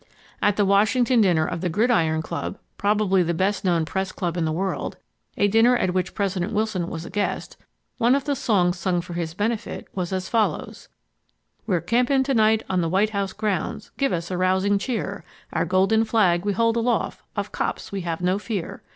At 0.41 0.55
the 0.55 0.65
Washington 0.65 1.21
dinner 1.21 1.45
of 1.45 1.61
the 1.61 1.69
Gridiron 1.69 2.23
Club, 2.23 2.57
probably 2.75 3.21
the 3.21 3.35
best 3.35 3.63
known 3.63 3.85
press 3.85 4.11
club 4.11 4.35
in 4.35 4.45
the 4.45 4.51
world,—a 4.51 5.47
dinner 5.49 5.77
at 5.77 5.93
which 5.93 6.15
President 6.15 6.53
Wilson 6.53 6.89
was 6.89 7.05
a 7.05 7.11
guest,—one 7.11 8.15
of 8.15 8.23
the 8.23 8.35
songs 8.35 8.79
sung 8.79 9.01
for 9.01 9.13
his 9.13 9.35
benefit 9.35 9.87
was 9.93 10.11
as 10.11 10.27
follows: 10.27 10.87
"We're 11.67 11.81
camping 11.81 12.23
to 12.23 12.33
night 12.33 12.63
on 12.67 12.81
the 12.81 12.89
White 12.89 13.11
House 13.11 13.31
grounds 13.31 13.91
Give 13.95 14.11
us 14.11 14.31
a 14.31 14.37
rousing 14.39 14.79
cheer; 14.79 15.23
Our 15.53 15.65
golden 15.65 16.03
flag 16.03 16.45
we 16.45 16.53
hold 16.53 16.77
aloft, 16.77 17.21
of 17.35 17.51
cops 17.51 17.91
we 17.91 18.01
have 18.01 18.21
no 18.21 18.39
fear. 18.39 18.81